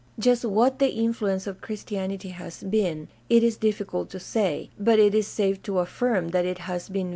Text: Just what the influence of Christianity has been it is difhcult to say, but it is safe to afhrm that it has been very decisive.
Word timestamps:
Just 0.17 0.43
what 0.43 0.79
the 0.79 0.89
influence 0.89 1.45
of 1.45 1.61
Christianity 1.61 2.29
has 2.29 2.63
been 2.63 3.07
it 3.29 3.43
is 3.43 3.55
difhcult 3.55 4.09
to 4.09 4.19
say, 4.19 4.71
but 4.79 4.97
it 4.97 5.13
is 5.13 5.27
safe 5.27 5.61
to 5.61 5.73
afhrm 5.73 6.31
that 6.31 6.43
it 6.43 6.57
has 6.65 6.89
been 6.89 6.93
very 6.95 7.01
decisive. 7.03 7.09